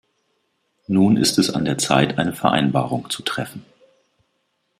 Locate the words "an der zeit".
1.51-2.17